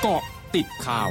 [0.00, 0.22] เกาะ
[0.54, 1.10] ติดข่าว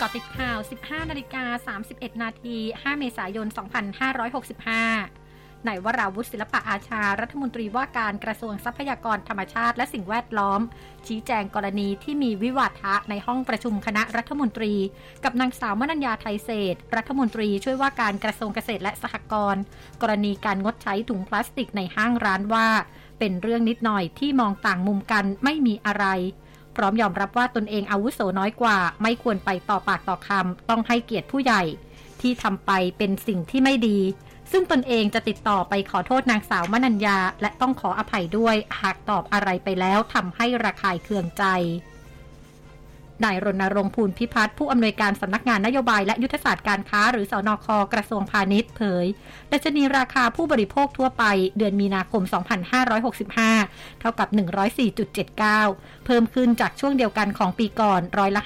[0.00, 5.19] กาะติดข่าว 15 นาฬิกา 31 นาที 5 เมษายน 2565
[5.68, 10.60] นายวราวุฒิศิลปะอาชา รัฐมนตรีว่าการกระทรวงทรัพยากรธรรมชาติและสิ่งแวดล้อม
[11.06, 14.74] ชี้แจงกรณีที่มีวิวาทะในห้องประชุมคณะรัฐมนตรี
[15.24, 19.62] กับนางสาวมนัญญาไทยเศษ รัฐมนตรีช่วยว่าการกระทรวงเกษตรและสหกรณ์
[20.02, 22.68] กรณีการงดใช้ถุงพลาสติกในห้างร้านว่า
[23.18, 26.06] เป็นเรื่องนิดหน่อยที่มองต่างมุมกันไม่มีอะไร
[26.76, 31.62] พร้อมยอมรับว่าตนเองอาวุโสน้อยกว่า ไม่ควรไปต่อปากต่อคำต้องให้เกียรติผู้ใหญ่
[32.20, 33.98] ที่ทำไปเป็นสิ่งที่ไม่ดี
[34.52, 41.44] ซึ่งตนเองจะติดต่อไปขอโทษนางสาวมนัญญา และต้องขออภัยด้วยหากตอบอะไรไปแล้วทำให้ระคายเคืองใจ
[43.24, 49.06] นายรณรงค์ภูลพิพัฒน์ผู้อำนวยการสำนักงานนโยบายและยุทธศาสตร์การค้าหรือสอนอคกระทรวงพาณิชย์เผย
[49.52, 51.24] ดัชนีราคาผู้บริโภคทั่วไป
[51.58, 52.22] เดือนมีนาคม
[53.46, 54.28] 2565 เท่ากับ
[55.16, 58.42] 104.79 เพิ่มขึ้นจากช่วงเดียวกันของปีก่อนร้อยละ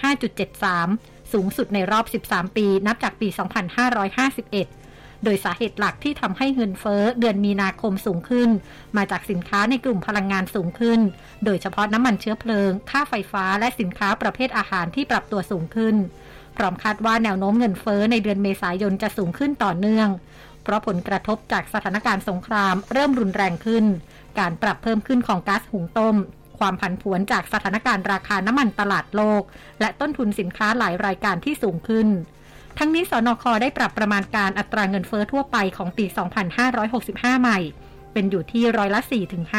[0.64, 4.83] 5.73 สูงสุดในรอบ 13 ปี นับจากปี 2551
[5.24, 8.50] โดยสาเหตุหลักที่ทำให้เงินเฟ้อเดือนมีนาคมสูงขึ้น
[8.96, 11.00] มาจากสินค้าในกลุ่มพลังงานสูงขึ้น
[11.44, 15.96] โดยเฉพาะน้ำมันเชื้อเพลิง ค่าไฟฟ้าและสินค้าประเภทอาหารที่ปรับตัวสูงขึ้น
[16.56, 20.08] พร้อมคาดว่าแนวโน้มเงินเฟ้อในเดือนเมษายนจะสูงขึ้นต่อเนื่อง
[20.62, 23.84] เพราะผลกระทบจากสถานการณ์สงครามเริ่มรุนแรงขึ้น
[24.38, 26.16] การปรับเพิ่มขึ้นของก๊าซหุงต้ม
[26.58, 29.42] ความผันผวนจากสถานการณ์ราคาน้ำมันตลาดโลก
[29.80, 32.08] และต้นทุนสินค้าหลายรายการที่สูงขึ้น
[32.78, 36.04] ทั้งนี้สนคได้ปรับประมาณการอัตราเงินเฟอ้อทั่วไปของปี
[36.72, 37.58] 2565 ใหม่
[38.12, 39.00] เป็นอยู่ที่ร้อยละ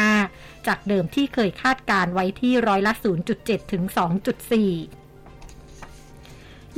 [0.04, 2.92] 4-5 จากเดิมที่เคยคาดการไว้ที่ร้อยละ
[3.32, 3.82] 0.7 ถึง
[4.46, 5.05] 2.4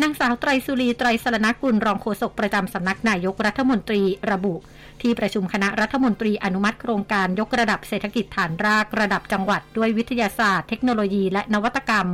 [0.03, 4.55] นางสาวไตรสุรีไตรสรณกุลรองโฆษกประจำสำนักนายกรัฐมนตรีระบุ
[5.03, 12.09] ที่ประชุมคณะรัฐมนตรีอนุมัติโครงการยกระดับเศรษฐกิจฐานรากระดับจังหวัด ด้วยวิทยาศาสตร์ เทคโนโลยีและนวัตกรรม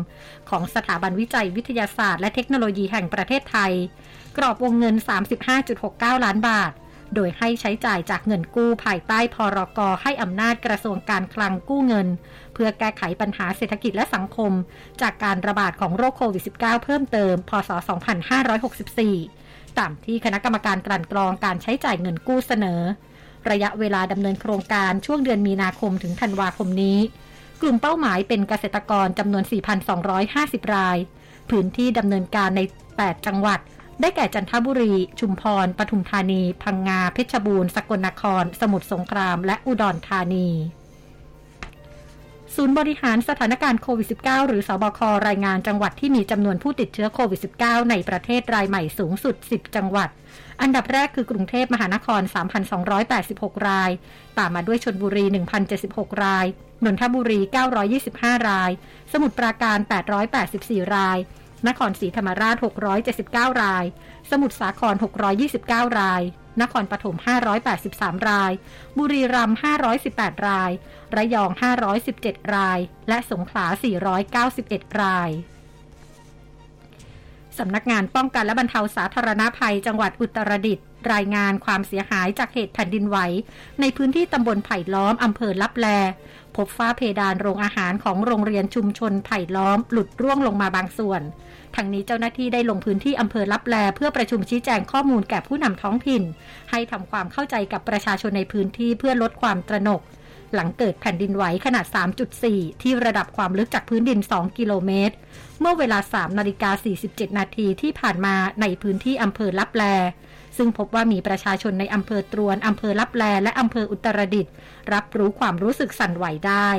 [0.51, 3.73] ของสถาบันวิจัยวิทยาศาสตร์และเทคโนโลยีแห่งประเทศไทย
[4.37, 4.95] กรอบวงเงิน
[5.61, 6.73] 35.69 ล้านบาท
[7.15, 12.09] โดยให้ใช้จ่ายจากเงินกู้ภายใต้พรกให้อำนาจกระทรวงการคลังกู้เงิน
[12.55, 14.53] เพื่อแก้ไขปัญหาเศรษฐกิจและสังคม
[15.03, 17.70] จากการระบาดของโรคโควิด -19 เพิ่มเติม พศ
[18.95, 22.81] 2564 ตามที่คณะกรรมการกลั่นกรองการใช้จ่ายเงินกู้เสนอ
[23.51, 26.98] ระยะเวลาดำเนินโครงการช่วงเดือนมีนาคมถึงธันวาคมนี้
[27.61, 29.45] กลุ่มเป้าหมายเป็นเกษตรกรจำนวน
[30.09, 30.98] 4,250 ราย
[31.51, 32.61] พื้นที่ดำเนินการใน
[32.95, 33.59] 8 จังหวัด
[34.01, 40.49] ได้แก่จันทบุรี ชุมพร ปทุมธานี พังงา เพชรบูรณ์ สกลนคร สมุทรสงคราม และอุดรธานี
[42.55, 50.09] ศูนย์บริหารสถานการณ์โควิด -19 หรือสอบครายงานจังหวัดที่มีจำนวนผู้ติดเชื้อโควิด -19 ในประเทศรายใหม่สูงสุด 10 จังหวัด
[50.61, 52.23] อันดับแรกคือกรุงเทพมหานคร
[52.95, 53.91] 3,286 ราย
[54.39, 55.25] ตามมาด้วยชนบุรี
[55.75, 56.47] 1,076 ราย
[56.85, 57.41] นนทบุรี
[57.95, 58.71] 925 ราย
[59.13, 59.79] สมุทรปราการ
[60.37, 61.19] 884 ราย
[61.69, 62.57] นครศรีธรรมราช
[63.08, 63.85] 679 ราย
[64.30, 64.95] สมุทรสาคร
[65.47, 66.23] 629 ราย
[66.63, 67.17] นครปฐม
[67.73, 68.52] 583 ราย
[68.98, 69.58] บุรีรัมย์
[70.02, 70.70] 518 ราย
[71.17, 71.51] ระยอง
[72.02, 73.67] 517 ราย และสงขลา
[74.35, 75.30] 491 ราย
[77.58, 83.19] สำนักงานป้องกันและบรรเทาสาธารณาภัยจังหวัดอุตรดิตถ์รายงานความเสียหายจากเหตุแผ่นดินไหว
[83.81, 85.86] ในพื้นที่ตำบลไผ่ล้อมอำเภอลับแล
[86.57, 91.23] พบฝ้าเพดานโรงอาหารของโรงเรียนชุมชนไผ่ล้อม หลุดร่วงลงมาบางส่วน
[91.75, 96.23] ทางนี้เจ้าหน้าที่ได้ลงพื้นที่อำเภอลับแลเพื่อประชุมชี้แจงข้อมูลแก่ผู้นำท้องถิ่น
[96.70, 100.01] ให้ทำความเข้าใจกับประชาชนในพื้นที่เพื่อลดความตระหนก
[100.55, 101.87] หลังเกิดแผ่นดินไหวขนาด
[102.35, 105.14] 3.4 ที่ระดับความลึกจากพื้นดิน 2 กิโลเมตร
[105.61, 106.70] เมื่อเวลา3นาฬิกา
[107.05, 109.85] 47 นาทีที่ผ่านมาในพื้นที่อำเภอลับแล
[110.57, 114.53] ซึ่งพบว่ามีประชาชนในอำเภอตรวนอำเภอลับแลและอำเภออุตรดิตถ์
[114.92, 116.70] รับรู้ความรู้สึกสั่นไหวได้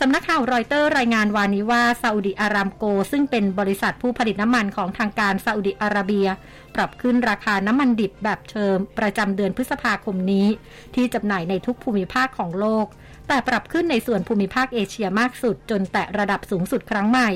[0.00, 6.26] สำนักข่าวรอยเตอร์รายงานวานี้ว่าซาอุดิอารามโก ซึ่งเป็นบริษัทผู้ผลิตน้ำมันของทางการซาอุดิอาระเบีย
[6.74, 10.46] ปรับขึ้นราคาน้ำมันดิบแบบเชิม ประจำเดือนพฤษภาคมนี้
[10.94, 12.86] ที่จำหน่ายในทุกภูมิภาคของโลก
[13.28, 17.30] แต่ปรับขึ้นในส่วนภูมิภาคเอเชียมากสุด จนแตะระดับสูงสุดครั้งใหม่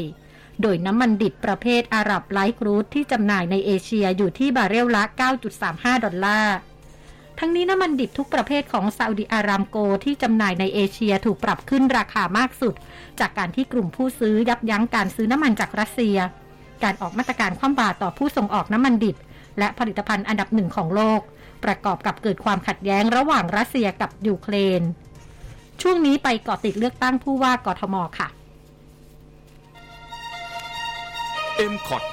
[0.62, 5.02] โดยน้ำมันดิบประเภทอาหรับไลท์กรูดที่จำหน่ายในเอเชียอยู่ที่บาร์เรลละ
[5.54, 6.56] 9.35 ดอลลาร์
[7.38, 12.74] ทั้งนี้น้ำมันดิบทุกประเภทของซาอุดิอารามโกที่จำหน่ายในเอเชียถูกปรับขึ้นราคามากสุด
[13.20, 16.16] จากการที่กลุ่มผู้ซื้อยับยั้งการซื้อน้ำมันจากรัสเซีย
[16.82, 19.16] การออกมาตรการคว่ำบาตรต่อผู้ส่งออกน้ำมันดิบ
[19.58, 21.20] และผลิตภัณฑ์อันดับหนึ่งของโลก
[21.64, 24.82] ประกอบกับเกิดความขัดแย้งระหว่างรัสเซียกับยูเครน
[25.82, 28.28] ช่วงนี้ไปเกาะติดเลือกตั้งผู้ว่ากทมค่ะ
[31.60, 32.04] เอ็มคอด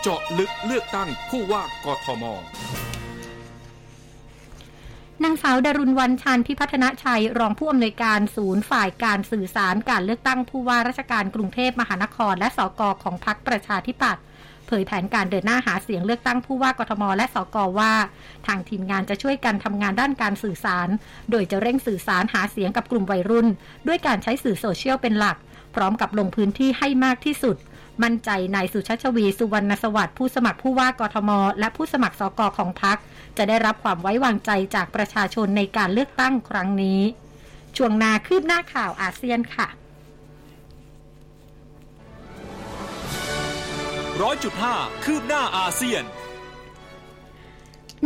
[0.00, 2.24] เจาะลึกเลือกตั้งผู้ว่ากทม
[5.24, 14.22] นางสาวดารุณวันชันพิพัฒนชัย รองผู้อำนวยการศูนย์ฝ่ายการสื่อสารการเลือกตั้งผู้ว่าราชการกรุงเทพมหานคร และสกของพรรคประชาธิปัตย์
[14.66, 17.92] เผยแผนการเดินหน้าหาเสียงเลือกตั้งผู้ว่ากทม และสกว่า
[18.46, 20.88] ทางทีมงานจะช่วยกันทำงานด้านการสื่อสาร
[21.30, 23.46] โดยจะเร่งสื่อสารหาเสียงกับกลุ่มวัยรุ่น
[23.86, 25.36] ด้วยการใช้สื่อโซเชียลเป็นหลัก
[25.74, 27.56] พร้อมกับลงพื้นที่ให้มากที่สุด
[28.02, 32.96] มั่นใจนายสุชาชวีสุวรรณสวัสดิ์ผู้สมัครผู้ว่ากทม และผู้สมัครสกของพรรค
[33.36, 37.00] จะได้รับความไว้วางใจจากประชาชนในการเลือกตั้งครั้งนี้
[37.76, 39.68] ช่วงนาคืบหน้าข่าวอาเซียนค่ะ
[44.22, 44.74] ร้อยจุดห้า
[45.04, 46.02] คืบหน้าอาเซียน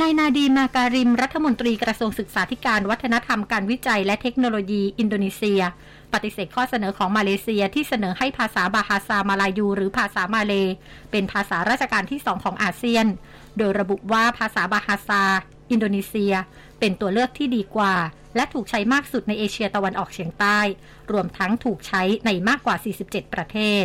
[0.01, 5.61] นายนาดีมาการิมรัฐมนตรีกระทรวงศึกษาธิการวัฒนธรรมการวิจัยและเทคโนโลยีอินโดนีเซีย
[6.13, 10.55] ปฏิเสธข้อเสนอของมาเลเซียที่เสนอให้ภาษาบาฮาซามาลายู หรือภาษามาเลย์
[11.11, 13.07] เป็นภาษาราชการที่สองของอาเซียน
[13.59, 15.23] โดยระบุว่าภาษาบาฮาซา
[15.71, 16.35] อินโดนีเซีย
[16.81, 17.95] เป็นตัวเลือกที่ดีกว่า
[18.37, 20.59] และถูกใช้มากสุดในเอเชียตะวันออกเฉียงใต้
[21.13, 22.77] รวมทั้งถูกใช้ในมากกว่า
[23.07, 23.85] 47 ประเทศ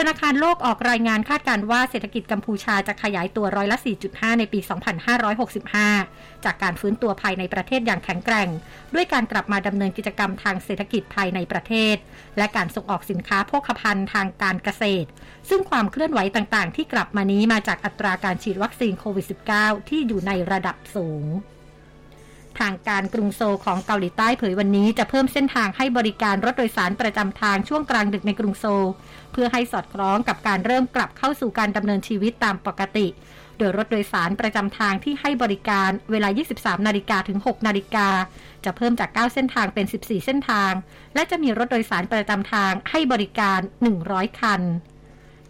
[0.00, 3.78] ธนาคารโลกออกรายงานคาดการว่าเศรษฐกิจกัมพูชาจะขยายตัวร้อยละ
[4.08, 4.60] 4.5 ในปี
[5.92, 8.48] 2565 จากการฟื้นตัวภายในประเทศอย่างแข็งแกร่ง
[8.94, 11.96] ด้วยการกลับมาดำเนินกิจกรรมทางเศรษฐกิจภายในประเทศ
[12.38, 15.08] และการส่งออกสินค้าโภคภัณฑ์ทางการเกษตร
[15.48, 19.26] ซึ่งความเคลื่อนไหวต่างๆ ที่กลับมานี้มาจากอัตราการฉีดวัคซีนโควิด
[19.58, 21.26] -19 ที่อยู่ในระดับสูง
[22.60, 28.86] ทางการกรุงโซลของเกาหลีใต้เผยวันนี้จะเพิ่มเส้นทางให้บริการรถโดยสารประจำทางช่วงกลางดึกในกรุงโซล
[29.32, 33.06] เพื่อให้สอดคล้องกับการเริ่มกลับเข้าสู่การดำเนินชีวิตตามปกติ
[33.58, 38.08] โดยรถโดยสารประจำทางที่ให้บริการเวลา 23 นาฬิกาถึง 6 นาฬิกา
[38.64, 40.72] จะเพิ่มจาก 9 เส้นทางเป็น 14 เส้นทาง
[41.14, 43.60] และจะมีรถโดยสารประจำทางให้บริการ
[44.00, 44.62] 100 คัน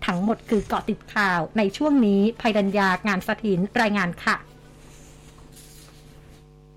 [0.07, 4.37] ทั้งหมดคือเกาะติดข่าวในช่วงนี้ภัยดัญญางานสถินรายงานค่ะ